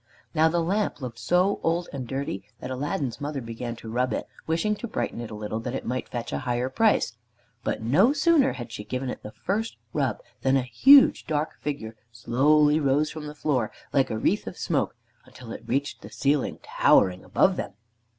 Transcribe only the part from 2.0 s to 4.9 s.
dirty that Aladdin's mother began to rub it, wishing to